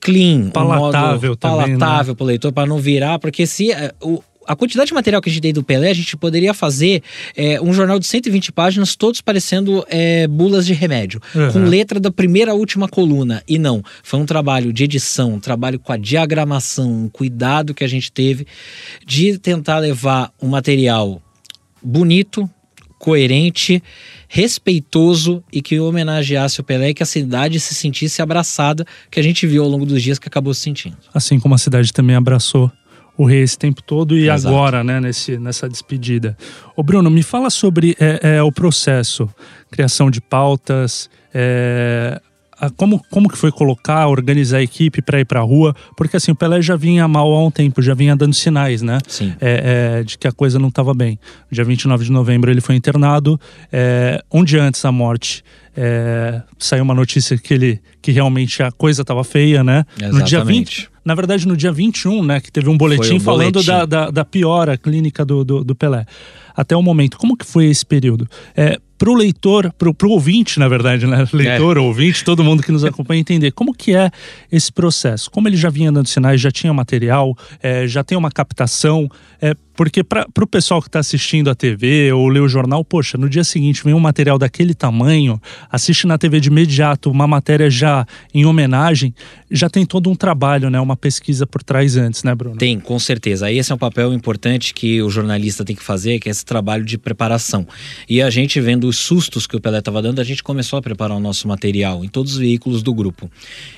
clean, 0.00 0.50
palatável, 0.50 1.32
um 1.32 1.36
também, 1.36 1.78
palatável 1.78 2.12
né? 2.12 2.16
para 2.16 2.24
o 2.24 2.26
leitor, 2.26 2.52
para 2.52 2.66
não 2.66 2.78
virar, 2.78 3.18
porque 3.18 3.46
se 3.46 3.72
eh, 3.72 3.92
o, 4.00 4.22
a 4.48 4.56
quantidade 4.56 4.88
de 4.88 4.94
material 4.94 5.20
que 5.20 5.28
a 5.28 5.32
gente 5.32 5.42
tem 5.42 5.52
do 5.52 5.62
Pelé, 5.62 5.90
a 5.90 5.94
gente 5.94 6.16
poderia 6.16 6.54
fazer 6.54 7.02
é, 7.36 7.60
um 7.60 7.70
jornal 7.70 7.98
de 7.98 8.06
120 8.06 8.50
páginas, 8.50 8.96
todos 8.96 9.20
parecendo 9.20 9.84
é, 9.90 10.26
bulas 10.26 10.64
de 10.64 10.72
remédio, 10.72 11.20
uhum. 11.34 11.52
com 11.52 11.58
letra 11.64 12.00
da 12.00 12.10
primeira 12.10 12.52
à 12.52 12.54
última 12.54 12.88
coluna. 12.88 13.42
E 13.46 13.58
não, 13.58 13.82
foi 14.02 14.18
um 14.18 14.24
trabalho 14.24 14.72
de 14.72 14.84
edição, 14.84 15.34
um 15.34 15.40
trabalho 15.40 15.78
com 15.78 15.92
a 15.92 15.98
diagramação, 15.98 16.90
um 16.90 17.08
cuidado 17.10 17.74
que 17.74 17.84
a 17.84 17.88
gente 17.88 18.10
teve 18.10 18.46
de 19.06 19.38
tentar 19.38 19.80
levar 19.80 20.32
um 20.42 20.48
material 20.48 21.20
bonito, 21.82 22.48
coerente, 22.98 23.82
respeitoso 24.28 25.42
e 25.50 25.62
que 25.62 25.80
homenageasse 25.80 26.60
o 26.60 26.64
Pelé 26.64 26.90
e 26.90 26.94
que 26.94 27.02
a 27.02 27.06
cidade 27.06 27.58
se 27.58 27.74
sentisse 27.74 28.20
abraçada, 28.20 28.84
que 29.10 29.18
a 29.18 29.22
gente 29.22 29.46
viu 29.46 29.64
ao 29.64 29.68
longo 29.68 29.86
dos 29.86 30.02
dias 30.02 30.18
que 30.18 30.28
acabou 30.28 30.52
se 30.52 30.60
sentindo. 30.60 30.96
Assim 31.14 31.40
como 31.40 31.54
a 31.54 31.58
cidade 31.58 31.92
também 31.92 32.14
abraçou 32.14 32.70
o 33.16 33.24
rei 33.24 33.42
esse 33.42 33.58
tempo 33.58 33.82
todo 33.82 34.16
e 34.16 34.28
Exato. 34.28 34.54
agora, 34.54 34.84
né, 34.84 35.00
nesse, 35.00 35.38
nessa 35.38 35.68
despedida. 35.68 36.36
Ô 36.76 36.84
Bruno, 36.84 37.10
me 37.10 37.24
fala 37.24 37.50
sobre 37.50 37.96
é, 37.98 38.36
é, 38.36 38.42
o 38.42 38.52
processo, 38.52 39.28
criação 39.72 40.08
de 40.08 40.20
pautas, 40.20 41.10
é, 41.34 42.20
como, 42.76 43.02
como 43.10 43.28
que 43.28 43.36
foi 43.36 43.52
colocar, 43.52 44.06
organizar 44.08 44.58
a 44.58 44.62
equipe 44.62 45.00
para 45.02 45.20
ir 45.20 45.24
para 45.24 45.40
a 45.40 45.42
rua, 45.42 45.74
porque 45.96 46.16
assim, 46.16 46.32
o 46.32 46.34
Pelé 46.34 46.60
já 46.60 46.76
vinha 46.76 47.06
mal 47.06 47.32
há 47.32 47.44
um 47.44 47.50
tempo, 47.50 47.80
já 47.80 47.94
vinha 47.94 48.16
dando 48.16 48.34
sinais, 48.34 48.82
né, 48.82 48.98
Sim. 49.06 49.34
É, 49.40 49.98
é 50.00 50.02
de 50.02 50.18
que 50.18 50.26
a 50.26 50.32
coisa 50.32 50.58
não 50.58 50.68
estava 50.68 50.92
bem. 50.94 51.18
Dia 51.50 51.64
29 51.64 52.04
de 52.04 52.12
novembro 52.12 52.50
ele 52.50 52.60
foi 52.60 52.74
internado, 52.74 53.40
é, 53.72 54.22
um 54.32 54.44
dia 54.44 54.62
antes 54.62 54.82
da 54.82 54.92
morte 54.92 55.44
é, 55.80 56.42
saiu 56.58 56.82
uma 56.82 56.94
notícia 56.94 57.38
que 57.38 57.54
ele 57.54 57.80
que 58.02 58.10
realmente 58.10 58.62
a 58.64 58.72
coisa 58.72 59.02
estava 59.02 59.22
feia, 59.22 59.62
né? 59.62 59.84
Exatamente. 59.96 60.18
No 60.18 60.24
dia 60.24 60.44
20, 60.44 60.90
na 61.04 61.14
verdade, 61.14 61.46
no 61.46 61.56
dia 61.56 61.70
21, 61.70 62.24
né, 62.24 62.40
que 62.40 62.50
teve 62.50 62.68
um 62.68 62.76
boletim 62.76 63.14
um 63.14 63.20
falando 63.20 63.52
boletim. 63.52 63.70
Da, 63.70 63.86
da, 63.86 64.10
da, 64.10 64.24
piora 64.24 64.76
clínica 64.76 65.24
do, 65.24 65.44
do, 65.44 65.62
do, 65.62 65.74
Pelé. 65.74 66.04
Até 66.56 66.76
o 66.76 66.82
momento, 66.82 67.16
como 67.16 67.36
que 67.36 67.46
foi 67.46 67.66
esse 67.66 67.86
período? 67.86 68.28
É, 68.56 68.78
para 68.98 69.10
o 69.10 69.14
leitor, 69.14 69.72
para 69.72 69.88
o 69.88 70.10
ouvinte, 70.10 70.58
na 70.58 70.68
verdade, 70.68 71.06
né? 71.06 71.24
Leitor, 71.32 71.76
é. 71.76 71.80
ouvinte, 71.80 72.24
todo 72.24 72.42
mundo 72.42 72.62
que 72.62 72.72
nos 72.72 72.82
acompanha 72.84 73.20
entender 73.20 73.52
como 73.52 73.72
que 73.72 73.94
é 73.94 74.10
esse 74.50 74.72
processo. 74.72 75.30
Como 75.30 75.48
ele 75.48 75.56
já 75.56 75.70
vinha 75.70 75.92
dando 75.92 76.08
sinais, 76.08 76.40
já 76.40 76.50
tinha 76.50 76.74
material, 76.74 77.36
é, 77.62 77.86
já 77.86 78.02
tem 78.02 78.18
uma 78.18 78.30
captação. 78.30 79.08
É, 79.40 79.54
porque 79.78 80.02
para 80.02 80.26
o 80.42 80.46
pessoal 80.46 80.82
que 80.82 80.88
está 80.88 80.98
assistindo 80.98 81.48
a 81.48 81.54
TV 81.54 82.12
ou 82.12 82.26
lê 82.26 82.40
o 82.40 82.48
jornal, 82.48 82.84
poxa, 82.84 83.16
no 83.16 83.30
dia 83.30 83.44
seguinte 83.44 83.84
vem 83.84 83.94
um 83.94 84.00
material 84.00 84.36
daquele 84.36 84.74
tamanho, 84.74 85.40
assiste 85.70 86.04
na 86.04 86.18
TV 86.18 86.40
de 86.40 86.48
imediato 86.48 87.08
uma 87.08 87.28
matéria 87.28 87.70
já 87.70 88.04
em 88.34 88.44
homenagem, 88.44 89.14
já 89.48 89.70
tem 89.70 89.86
todo 89.86 90.10
um 90.10 90.16
trabalho, 90.16 90.68
né? 90.68 90.80
Uma 90.80 90.96
pesquisa 90.96 91.46
por 91.46 91.62
trás 91.62 91.96
antes, 91.96 92.24
né, 92.24 92.34
Bruno? 92.34 92.56
Tem, 92.56 92.80
com 92.80 92.98
certeza. 92.98 93.52
Esse 93.52 93.70
é 93.70 93.74
um 93.76 93.78
papel 93.78 94.12
importante 94.12 94.74
que 94.74 95.00
o 95.00 95.08
jornalista 95.08 95.64
tem 95.64 95.76
que 95.76 95.82
fazer, 95.82 96.18
que 96.18 96.28
é 96.28 96.32
esse 96.32 96.44
trabalho 96.44 96.84
de 96.84 96.98
preparação. 96.98 97.64
E 98.08 98.20
a 98.20 98.30
gente 98.30 98.60
vendo 98.60 98.88
os 98.88 98.98
sustos 98.98 99.46
que 99.46 99.54
o 99.54 99.60
Pelé 99.60 99.78
estava 99.78 100.02
dando, 100.02 100.20
a 100.20 100.24
gente 100.24 100.42
começou 100.42 100.80
a 100.80 100.82
preparar 100.82 101.16
o 101.16 101.20
nosso 101.20 101.46
material 101.46 102.04
em 102.04 102.08
todos 102.08 102.32
os 102.32 102.38
veículos 102.38 102.82
do 102.82 102.92
grupo. 102.92 103.30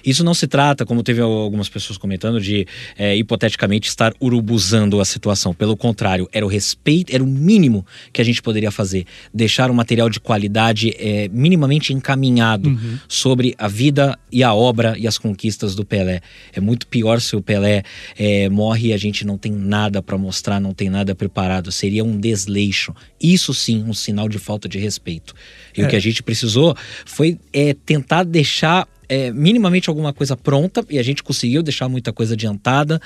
Isso 0.02 0.24
não 0.24 0.32
se 0.32 0.46
trata, 0.46 0.86
como 0.86 1.02
teve 1.02 1.20
algumas 1.20 1.68
pessoas 1.68 1.98
comentando, 1.98 2.40
de 2.40 2.66
é, 2.96 3.14
hipoteticamente 3.14 3.86
estar 3.86 4.14
urubuzando 4.18 4.98
a 4.98 5.04
situação. 5.04 5.52
Pelo 5.52 5.76
contrário, 5.76 5.89
contrário, 5.90 6.28
era 6.32 6.46
o 6.46 6.48
respeito, 6.48 7.12
era 7.12 7.22
o 7.22 7.26
mínimo 7.26 7.84
que 8.12 8.20
a 8.20 8.24
gente 8.24 8.40
poderia 8.40 8.70
fazer. 8.70 9.04
Deixar 9.34 9.70
um 9.70 9.74
material 9.74 10.08
de 10.08 10.20
qualidade 10.20 10.94
é, 10.98 11.28
minimamente 11.32 11.92
encaminhado 11.92 12.68
uhum. 12.68 12.98
sobre 13.08 13.54
a 13.58 13.66
vida 13.66 14.18
e 14.30 14.44
a 14.44 14.54
obra 14.54 14.96
e 14.96 15.06
as 15.06 15.18
conquistas 15.18 15.74
do 15.74 15.84
Pelé. 15.84 16.20
É 16.52 16.60
muito 16.60 16.86
pior 16.86 17.20
se 17.20 17.34
o 17.34 17.42
Pelé 17.42 17.82
é, 18.16 18.48
morre 18.48 18.88
e 18.88 18.92
a 18.92 18.96
gente 18.96 19.26
não 19.26 19.36
tem 19.36 19.52
nada 19.52 20.00
para 20.00 20.16
mostrar, 20.16 20.60
não 20.60 20.72
tem 20.72 20.88
nada 20.88 21.14
preparado. 21.14 21.72
Seria 21.72 22.04
um 22.04 22.18
desleixo. 22.18 22.94
Isso 23.20 23.52
sim, 23.52 23.82
um 23.82 23.92
sinal 23.92 24.28
de 24.28 24.38
falta 24.38 24.68
de 24.68 24.78
respeito. 24.78 25.34
E 25.76 25.82
é. 25.82 25.84
o 25.84 25.88
que 25.88 25.96
a 25.96 26.00
gente 26.00 26.22
precisou 26.22 26.76
foi 27.04 27.36
é, 27.52 27.74
tentar 27.74 28.22
deixar 28.22 28.86
é, 29.10 29.32
minimamente 29.32 29.90
alguma 29.90 30.12
coisa 30.12 30.36
pronta 30.36 30.86
e 30.88 30.96
a 30.96 31.02
gente 31.02 31.20
conseguiu 31.20 31.64
deixar 31.64 31.88
muita 31.88 32.12
coisa 32.12 32.34
adiantada. 32.34 33.02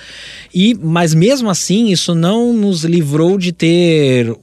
E 0.54 0.74
mas 0.74 1.14
mesmo 1.14 1.48
assim 1.48 1.88
isso 1.90 2.14
não 2.14 2.52
nos 2.52 2.84
livrou 2.84 3.38
de 3.38 3.52
ter 3.52 4.36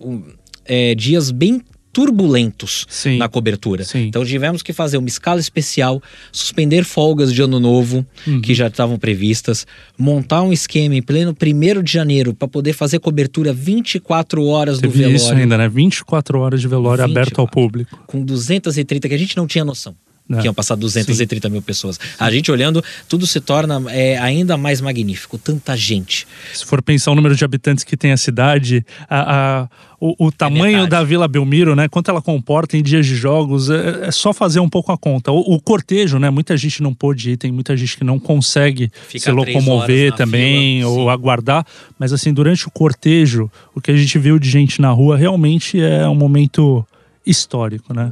é, 0.65 0.95
dias 0.95 1.29
bem 1.29 1.61
turbulentos 1.93 2.85
sim, 2.89 3.17
na 3.17 3.27
cobertura. 3.27 3.83
Sim. 3.83 4.07
Então 4.07 4.25
tivemos 4.25 4.63
que 4.63 4.73
fazer 4.73 4.97
uma 4.97 5.09
escala 5.09 5.39
especial, 5.39 6.01
suspender 6.31 6.83
folgas 6.83 7.33
de 7.33 7.41
ano 7.41 7.59
novo 7.59 8.05
uhum. 8.25 8.41
que 8.41 8.55
já 8.55 8.67
estavam 8.67 8.97
previstas, 8.97 9.67
montar 9.97 10.41
um 10.41 10.53
esquema 10.53 10.95
em 10.95 11.01
pleno 11.01 11.35
primeiro 11.35 11.83
de 11.83 11.91
janeiro 11.91 12.33
para 12.33 12.47
poder 12.47 12.73
fazer 12.73 12.99
cobertura 12.99 13.53
24 13.53 14.45
horas 14.45 14.79
Teve 14.79 14.87
do 14.87 14.97
velório. 14.97 15.15
isso 15.15 15.33
ainda, 15.33 15.57
né? 15.57 15.69
24 15.69 16.39
horas 16.39 16.61
de 16.61 16.67
velório 16.67 17.03
24, 17.03 17.11
aberto 17.11 17.41
ao 17.41 17.47
público. 17.47 18.03
Com 18.07 18.23
230 18.23 19.09
que 19.09 19.13
a 19.13 19.19
gente 19.19 19.35
não 19.37 19.45
tinha 19.45 19.65
noção 19.65 19.93
é. 20.29 20.41
que 20.41 20.47
iam 20.47 20.53
passar 20.53 20.75
230 20.75 21.47
Sim. 21.47 21.51
mil 21.51 21.61
pessoas. 21.61 21.99
A 22.19 22.31
gente 22.31 22.51
olhando, 22.51 22.83
tudo 23.07 23.25
se 23.27 23.39
torna 23.39 23.81
é, 23.89 24.17
ainda 24.17 24.57
mais 24.57 24.81
magnífico. 24.81 25.37
Tanta 25.37 25.75
gente. 25.75 26.27
Se 26.53 26.65
for 26.65 26.81
pensar 26.81 27.11
o 27.11 27.15
número 27.15 27.35
de 27.35 27.43
habitantes 27.43 27.83
que 27.83 27.97
tem 27.97 28.11
a 28.11 28.17
cidade, 28.17 28.85
a, 29.09 29.61
a 29.61 29.69
o, 30.01 30.15
o, 30.25 30.27
é 30.29 30.31
tamanho 30.31 30.83
é 30.85 30.87
da 30.87 31.03
Vila 31.03 31.27
Belmiro, 31.27 31.75
né? 31.75 31.87
Quanto 31.87 32.09
ela 32.09 32.23
comporta 32.23 32.75
em 32.75 32.81
dias 32.81 33.05
de 33.05 33.15
jogos, 33.15 33.69
é, 33.69 34.07
é 34.07 34.11
só 34.11 34.33
fazer 34.33 34.59
um 34.59 34.67
pouco 34.67 34.91
a 34.91 34.97
conta. 34.97 35.31
O, 35.31 35.55
o, 35.55 35.61
cortejo, 35.61 36.17
né? 36.17 36.31
Muita 36.31 36.57
gente 36.57 36.81
não 36.81 36.91
pôde 36.91 37.31
ir, 37.31 37.37
tem 37.37 37.51
muita 37.51 37.77
gente 37.77 37.95
que 37.95 38.03
não 38.03 38.19
consegue 38.19 38.91
Fica 39.07 39.25
se 39.25 39.31
locomover 39.31 40.11
também 40.13 40.79
fila, 40.79 40.89
ou 40.89 41.09
aguardar. 41.11 41.63
Mas 41.99 42.11
assim, 42.11 42.33
durante 42.33 42.67
o 42.67 42.71
cortejo, 42.71 43.49
o 43.75 43.79
que 43.79 43.91
a 43.91 43.95
gente 43.95 44.17
viu 44.17 44.39
de 44.39 44.49
gente 44.49 44.81
na 44.81 44.89
rua 44.89 45.15
realmente 45.15 45.79
é 45.79 46.07
um 46.07 46.15
momento 46.15 46.83
histórico, 47.25 47.93
né? 47.93 48.11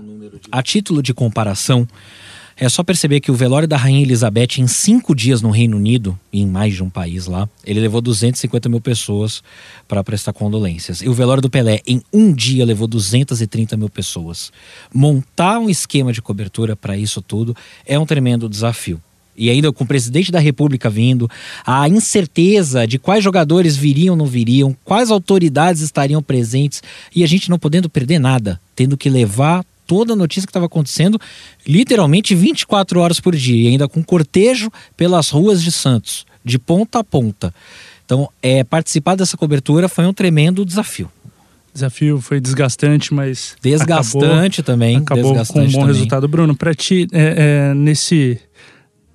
A 0.52 0.62
título 0.62 1.02
de 1.02 1.14
comparação, 1.14 1.88
é 2.62 2.68
só 2.68 2.84
perceber 2.84 3.22
que 3.22 3.32
o 3.32 3.34
velório 3.34 3.68
da 3.68 3.78
Rainha 3.78 4.02
Elizabeth, 4.02 4.60
em 4.60 4.68
cinco 4.68 5.16
dias 5.16 5.42
no 5.42 5.50
Reino 5.50 5.78
Unido, 5.78 6.20
e 6.32 6.42
em 6.42 6.46
mais 6.46 6.76
de 6.76 6.84
um 6.84 6.90
país 6.90 7.26
lá, 7.26 7.48
ele 7.66 7.80
levou 7.80 8.02
250 8.02 8.68
mil 8.68 8.82
pessoas 8.82 9.42
para 9.88 10.04
prestar 10.04 10.34
condolências. 10.34 11.02
E 11.02 11.08
o 11.08 11.14
velório 11.14 11.42
do 11.42 11.50
Pelé, 11.50 11.80
em 11.88 12.02
um 12.12 12.34
dia, 12.34 12.66
levou 12.66 12.86
230 12.86 13.78
mil 13.78 13.90
pessoas. 13.90 14.52
Montar 14.94 15.58
um 15.58 15.70
esquema 15.70 16.12
de 16.12 16.22
cobertura 16.22 16.76
para 16.76 16.98
isso 16.98 17.22
tudo 17.22 17.56
é 17.86 17.98
um 17.98 18.06
tremendo 18.06 18.50
desafio 18.50 19.02
e 19.40 19.50
ainda 19.50 19.72
com 19.72 19.86
o 19.86 19.88
presidente 19.88 20.32
da 20.32 20.40
República 20.40 20.90
vindo, 20.90 21.30
a 21.66 21.88
incerteza 21.88 22.86
de 22.86 23.00
quais 23.00 23.24
jogadores 23.24 23.78
viriam 23.78 24.14
ou 24.14 24.18
não 24.18 24.26
viriam, 24.26 24.76
quais 24.84 25.10
autoridades 25.10 25.82
estariam 25.82 26.22
presentes 26.22 26.84
e 27.16 27.24
a 27.24 27.28
gente 27.28 27.50
não 27.50 27.58
podendo 27.58 27.90
perder 27.90 28.20
nada, 28.20 28.60
tendo 28.76 28.98
que 28.98 29.10
levar 29.10 29.66
toda 29.88 30.14
a 30.14 30.16
notícia 30.16 30.46
que 30.46 30.52
estava 30.52 30.68
acontecendo, 30.68 31.20
literalmente 31.66 32.36
24 32.36 33.00
horas 33.00 33.20
por 33.20 33.36
dia, 33.36 33.64
e 33.64 33.68
ainda 33.72 33.88
com 33.88 34.04
cortejo 34.04 34.70
pelas 34.96 35.30
ruas 35.30 35.64
de 35.64 35.72
Santos, 35.72 36.28
de 36.46 36.60
ponta 36.60 37.00
a 37.00 37.04
ponta. 37.04 37.52
Então, 38.06 38.30
é, 38.42 38.64
participar 38.64 39.16
dessa 39.16 39.38
cobertura 39.38 39.88
foi 39.88 40.06
um 40.06 40.14
tremendo 40.14 40.64
desafio. 40.66 41.10
Desafio 41.74 42.20
foi 42.20 42.40
desgastante, 42.40 43.14
mas. 43.14 43.56
Desgastante 43.62 44.62
acabou, 44.62 44.74
também. 44.74 44.98
Acabou 44.98 45.32
desgastante 45.32 45.54
com 45.54 45.62
um 45.62 45.72
bom 45.72 45.80
também. 45.80 45.94
resultado. 45.94 46.28
Bruno, 46.28 46.56
para 46.56 46.74
ti, 46.74 47.08
é, 47.12 47.70
é, 47.70 47.74
nesse 47.74 48.40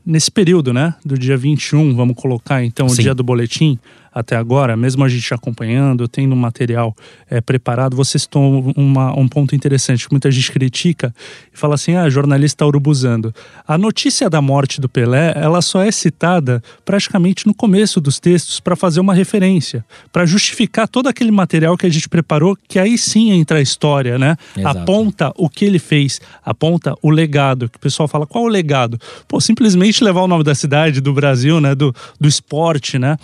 nesse 0.05 0.31
período, 0.31 0.73
né, 0.73 0.95
do 1.05 1.19
dia 1.19 1.37
21, 1.37 1.95
vamos 1.95 2.17
colocar 2.17 2.63
então 2.65 2.89
Sim. 2.89 3.01
o 3.01 3.03
dia 3.03 3.15
do 3.15 3.23
boletim, 3.23 3.79
até 4.15 4.37
agora, 4.37 4.77
mesmo 4.77 5.03
a 5.05 5.09
gente 5.09 5.35
acompanhando, 5.35 6.07
tendo 6.07 6.35
um 6.35 6.39
material 6.39 6.95
é, 7.29 7.41
preparado, 7.41 7.97
vocês 7.97 8.29
uma, 8.77 9.19
um 9.19 9.27
ponto 9.27 9.57
interessante 9.57 10.07
que 10.07 10.13
muita 10.13 10.31
gente 10.31 10.53
critica 10.53 11.13
e 11.53 11.59
fala 11.59 11.75
assim: 11.75 11.97
ah, 11.97 12.09
jornalista 12.09 12.65
urubuzando. 12.65 13.35
A 13.67 13.77
notícia 13.77 14.31
da 14.31 14.41
morte 14.41 14.81
do 14.81 14.89
Pelé, 14.89 15.33
ela 15.37 15.61
só 15.61 15.83
é 15.83 15.91
citada 15.91 16.63
praticamente 16.85 17.45
no 17.47 17.55
começo 17.55 18.01
dos 18.01 18.21
textos 18.21 18.61
para 18.61 18.77
fazer 18.77 19.01
uma 19.01 19.15
referência, 19.15 19.85
para 20.13 20.25
justificar 20.25 20.87
todo 20.87 21.09
aquele 21.09 21.33
material 21.33 21.77
que 21.77 21.87
a 21.87 21.91
gente 21.91 22.09
preparou, 22.09 22.57
que 22.69 22.79
aí 22.79 22.97
sim 22.97 23.33
entra 23.33 23.59
a 23.59 23.63
história, 23.63 24.17
né? 24.17 24.37
Exato. 24.57 24.79
Aponta 24.79 25.33
o 25.37 25.49
que 25.49 25.65
ele 25.65 25.81
fez, 25.81 26.21
aponta 26.45 26.95
o 27.03 27.11
legado, 27.11 27.69
que 27.69 27.79
o 27.79 27.81
pessoal 27.81 28.07
fala: 28.07 28.27
qual 28.27 28.45
o 28.45 28.49
legado? 28.49 28.97
Pô, 29.27 29.41
simplesmente 29.41 30.05
levar 30.05 30.23
o 30.23 30.29
nome 30.29 30.45
da 30.45 30.55
cidade, 30.55 31.01
do 31.01 31.13
Brasil, 31.13 31.61
né? 31.61 31.75
Do, 31.75 31.93
do 32.21 32.29
esporte, 32.29 32.97
né? 32.97 33.17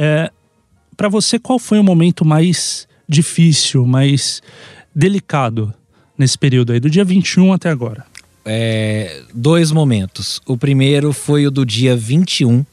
É, 0.00 0.30
para 0.96 1.08
você, 1.08 1.40
qual 1.40 1.58
foi 1.58 1.80
o 1.80 1.84
momento 1.84 2.24
mais 2.24 2.86
difícil, 3.08 3.84
mais 3.84 4.40
delicado 4.94 5.74
nesse 6.16 6.38
período 6.38 6.72
aí, 6.72 6.78
do 6.78 6.88
dia 6.88 7.04
21 7.04 7.52
até 7.52 7.68
agora? 7.68 8.06
É, 8.44 9.22
dois 9.34 9.72
momentos. 9.72 10.40
O 10.46 10.56
primeiro 10.56 11.12
foi 11.12 11.48
o 11.48 11.50
do 11.50 11.66
dia 11.66 11.96
21 11.96 12.64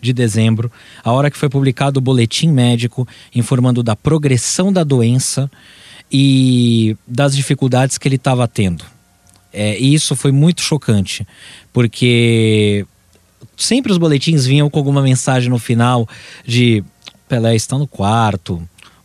de 0.00 0.12
dezembro, 0.12 0.70
a 1.04 1.12
hora 1.12 1.30
que 1.30 1.38
foi 1.38 1.48
publicado 1.48 1.98
o 1.98 2.02
boletim 2.02 2.48
médico 2.48 3.06
informando 3.32 3.84
da 3.84 3.94
progressão 3.94 4.72
da 4.72 4.82
doença 4.82 5.48
e 6.10 6.96
das 7.06 7.36
dificuldades 7.36 7.96
que 7.96 8.08
ele 8.08 8.16
estava 8.16 8.48
tendo. 8.48 8.84
É, 9.52 9.78
e 9.78 9.94
isso 9.94 10.16
foi 10.16 10.32
muito 10.32 10.60
chocante, 10.60 11.24
porque 11.72 12.84
sempre 13.56 13.92
os 13.92 13.98
boletins 13.98 14.44
vinham 14.46 14.68
com 14.70 14.78
alguma 14.78 15.02
mensagem 15.02 15.50
no 15.50 15.58
final 15.58 16.08
de 16.46 16.82
Pelé 17.28 17.54
está 17.54 17.78
no 17.78 17.86
quarto, 17.86 18.62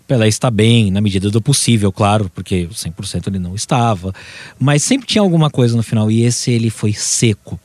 Pelé 0.07 0.29
está 0.29 0.49
bem, 0.49 0.89
na 0.89 1.01
medida 1.01 1.29
do 1.29 1.41
possível, 1.41 1.91
claro, 1.91 2.31
porque 2.33 2.67
100% 2.67 3.27
ele 3.27 3.39
não 3.39 3.53
estava. 3.53 4.13
Mas 4.57 4.81
sempre 4.81 5.05
tinha 5.05 5.21
alguma 5.21 5.49
coisa 5.49 5.75
no 5.75 5.83
final. 5.83 6.09
E 6.09 6.23
esse 6.23 6.49
ele 6.49 6.69
foi 6.69 6.93
seco, 6.93 7.59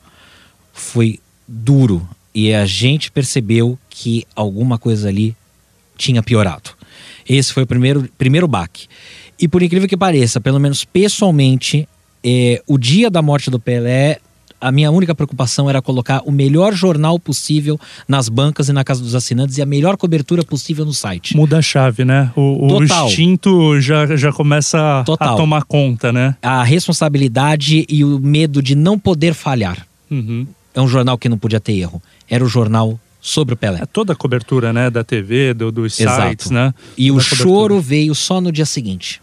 foi 0.73 1.19
duro. 1.47 2.07
E 2.35 2.53
a 2.53 2.65
gente 2.65 3.11
percebeu 3.11 3.79
que 3.89 4.25
alguma 4.35 4.77
coisa 4.77 5.07
ali 5.07 5.35
tinha 5.97 6.21
piorado. 6.21 6.71
Esse 7.27 7.53
foi 7.53 7.63
o 7.63 7.67
primeiro, 7.67 8.09
primeiro 8.17 8.47
baque. 8.47 8.87
E 9.39 9.47
por 9.47 9.63
incrível 9.63 9.87
que 9.87 9.95
pareça, 9.95 10.41
pelo 10.41 10.59
menos 10.59 10.83
pessoalmente, 10.83 11.87
é, 12.23 12.61
o 12.67 12.77
dia 12.77 13.09
da 13.09 13.21
morte 13.21 13.49
do 13.49 13.59
Pelé 13.59 14.19
a 14.63 14.71
minha 14.71 14.89
única 14.89 15.13
preocupação 15.13 15.69
era 15.69 15.81
colocar 15.81 16.21
o 16.25 16.31
melhor 16.31 16.73
jornal 16.73 17.19
possível 17.19 17.77
nas 18.07 18.29
bancas 18.29 18.69
e 18.69 18.73
na 18.73 18.83
casa 18.83 19.01
dos 19.01 19.13
assinantes 19.13 19.57
e 19.57 19.61
a 19.61 19.65
melhor 19.65 19.97
cobertura 19.97 20.43
possível 20.43 20.85
no 20.85 20.93
site. 20.93 21.35
Muda 21.35 21.57
a 21.57 21.61
chave, 21.61 22.05
né? 22.05 22.31
O, 22.33 22.77
o 22.77 22.83
instinto 22.83 23.79
já, 23.81 24.15
já 24.15 24.31
começa 24.31 25.03
Total. 25.05 25.33
a 25.33 25.37
tomar 25.37 25.63
conta, 25.63 26.13
né? 26.13 26.37
A 26.41 26.63
responsabilidade 26.63 27.85
e 27.89 28.05
o 28.05 28.19
medo 28.19 28.61
de 28.61 28.73
não 28.73 28.97
poder 28.97 29.33
falhar. 29.33 29.85
Uhum. 30.09 30.47
É 30.73 30.79
um 30.79 30.87
jornal 30.87 31.17
que 31.17 31.27
não 31.27 31.37
podia 31.37 31.59
ter 31.59 31.73
erro. 31.73 32.01
Era 32.29 32.43
o 32.43 32.47
jornal 32.47 32.97
sobre 33.19 33.53
o 33.53 33.57
Pelé. 33.57 33.79
É 33.81 33.85
toda 33.85 34.13
a 34.13 34.15
cobertura, 34.15 34.71
né? 34.71 34.89
Da 34.89 35.03
TV, 35.03 35.53
do, 35.53 35.71
dos 35.71 35.99
Exato. 35.99 36.29
sites, 36.29 36.49
né? 36.49 36.73
E 36.97 37.11
o 37.11 37.19
choro 37.19 37.81
veio 37.81 38.15
só 38.15 38.39
no 38.39 38.51
dia 38.51 38.65
seguinte. 38.65 39.21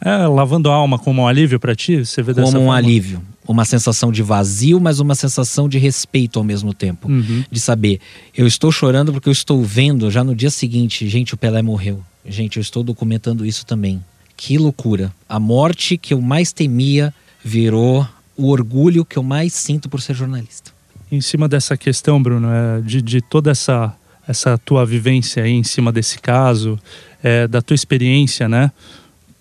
É, 0.00 0.26
lavando 0.26 0.70
a 0.70 0.74
alma 0.74 0.98
como 0.98 1.22
um 1.22 1.26
alívio 1.26 1.58
para 1.58 1.74
ti? 1.74 2.04
Você 2.04 2.22
vê 2.22 2.32
dessa 2.32 2.52
Como 2.52 2.62
um 2.62 2.66
forma? 2.66 2.76
alívio. 2.76 3.20
Uma 3.48 3.64
sensação 3.64 4.12
de 4.12 4.22
vazio, 4.22 4.78
mas 4.78 5.00
uma 5.00 5.14
sensação 5.14 5.68
de 5.68 5.78
respeito 5.78 6.38
ao 6.38 6.44
mesmo 6.44 6.74
tempo. 6.74 7.10
Uhum. 7.10 7.42
De 7.50 7.58
saber, 7.58 7.98
eu 8.36 8.46
estou 8.46 8.70
chorando 8.70 9.12
porque 9.12 9.28
eu 9.28 9.32
estou 9.32 9.62
vendo 9.62 10.10
já 10.10 10.22
no 10.22 10.36
dia 10.36 10.50
seguinte, 10.50 11.08
gente, 11.08 11.34
o 11.34 11.36
Pelé 11.36 11.62
morreu. 11.62 12.04
Gente, 12.26 12.58
eu 12.58 12.60
estou 12.60 12.82
documentando 12.82 13.46
isso 13.46 13.64
também. 13.64 14.04
Que 14.36 14.58
loucura. 14.58 15.12
A 15.28 15.40
morte 15.40 15.96
que 15.96 16.12
eu 16.14 16.20
mais 16.20 16.52
temia 16.52 17.12
virou 17.42 18.06
o 18.36 18.50
orgulho 18.50 19.04
que 19.04 19.18
eu 19.18 19.22
mais 19.22 19.52
sinto 19.52 19.88
por 19.88 20.00
ser 20.00 20.14
jornalista. 20.14 20.70
Em 21.10 21.20
cima 21.20 21.48
dessa 21.48 21.76
questão, 21.76 22.22
Bruno, 22.22 22.48
é, 22.48 22.80
de, 22.82 23.02
de 23.02 23.20
toda 23.20 23.50
essa, 23.50 23.94
essa 24.28 24.58
tua 24.58 24.84
vivência 24.84 25.42
aí 25.42 25.52
em 25.52 25.64
cima 25.64 25.90
desse 25.90 26.20
caso, 26.20 26.78
é, 27.22 27.48
da 27.48 27.60
tua 27.60 27.74
experiência, 27.74 28.48
né? 28.48 28.70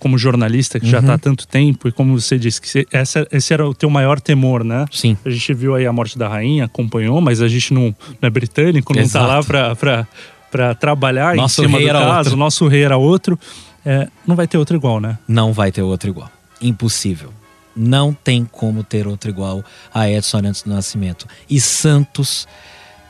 Como 0.07 0.17
jornalista 0.17 0.79
que 0.79 0.85
uhum. 0.85 0.91
já 0.91 0.99
está 0.99 1.15
há 1.15 1.17
tanto 1.17 1.45
tempo 1.45 1.89
e 1.89 1.91
como 1.91 2.17
você 2.17 2.39
disse 2.39 2.61
que 2.61 2.87
essa, 2.93 3.27
esse 3.29 3.53
era 3.53 3.67
o 3.67 3.73
teu 3.73 3.89
maior 3.89 4.21
temor, 4.21 4.63
né? 4.63 4.85
Sim. 4.89 5.17
A 5.25 5.29
gente 5.29 5.53
viu 5.53 5.75
aí 5.75 5.85
a 5.85 5.91
morte 5.91 6.17
da 6.17 6.29
rainha, 6.29 6.63
acompanhou, 6.63 7.19
mas 7.19 7.41
a 7.41 7.47
gente 7.49 7.73
não, 7.73 7.93
não 8.21 8.27
é 8.27 8.29
britânico, 8.29 8.95
não 8.95 9.01
está 9.01 9.27
lá 9.27 9.43
para 9.43 10.75
trabalhar 10.75 11.35
Nosso 11.35 11.61
em 11.61 11.65
cima 11.65 11.77
do 11.77 11.87
caso. 11.87 12.17
Outro. 12.19 12.37
Nosso 12.37 12.67
rei 12.69 12.83
era 12.83 12.95
outro. 12.95 13.37
É, 13.85 14.07
não 14.25 14.37
vai 14.37 14.47
ter 14.47 14.57
outro 14.57 14.77
igual, 14.77 15.01
né? 15.01 15.17
Não 15.27 15.51
vai 15.51 15.73
ter 15.73 15.81
outro 15.81 16.09
igual. 16.09 16.31
Impossível. 16.61 17.33
Não 17.75 18.13
tem 18.13 18.45
como 18.49 18.85
ter 18.85 19.07
outro 19.07 19.29
igual 19.29 19.61
a 19.93 20.09
Edson 20.09 20.37
antes 20.37 20.63
do 20.63 20.69
nascimento. 20.69 21.27
E 21.49 21.59
Santos 21.59 22.47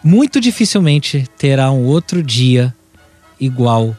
muito 0.04 0.42
dificilmente 0.42 1.28
terá 1.38 1.70
um 1.70 1.86
outro 1.86 2.24
dia 2.24 2.74
igual 3.40 3.96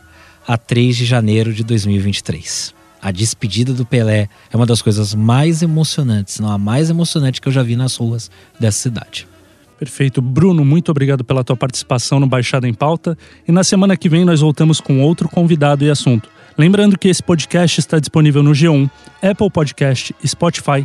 a 0.47 0.59
3 0.59 0.97
de 0.97 1.05
janeiro 1.05 1.55
de 1.55 1.62
2023 1.62 2.76
a 3.00 3.11
despedida 3.11 3.73
do 3.73 3.85
Pelé 3.87 4.28
é 4.52 4.57
uma 4.57 4.67
das 4.67 4.83
coisas 4.83 5.14
mais 5.14 5.62
emocionantes, 5.62 6.40
não 6.40 6.50
a 6.50 6.59
mais 6.59 6.90
emocionante 6.90 7.40
que 7.40 7.49
eu 7.49 7.52
já 7.52 7.62
vi 7.62 7.76
nas 7.76 7.97
ruas 7.97 8.31
dessa 8.59 8.78
cidade. 8.78 9.26
Perfeito. 9.78 10.21
Bruno, 10.21 10.64
muito 10.64 10.90
obrigado 10.90 11.23
pela 11.23 11.45
tua 11.45 11.57
participação 11.57 12.19
no 12.19 12.26
Baixada 12.26 12.67
em 12.67 12.75
Pauta. 12.75 13.17
E 13.47 13.52
na 13.52 13.62
semana 13.62 13.97
que 13.97 14.09
vem 14.09 14.25
nós 14.25 14.40
voltamos 14.40 14.81
com 14.81 15.00
outro 15.00 15.28
convidado 15.28 15.85
e 15.85 15.90
assunto. 15.90 16.28
Lembrando 16.57 16.99
que 16.99 17.09
esse 17.09 17.23
podcast 17.23 17.78
está 17.78 18.00
disponível 18.00 18.43
no 18.43 18.50
G1, 18.50 18.90
Apple 19.23 19.49
Podcast, 19.49 20.12
Spotify, 20.26 20.85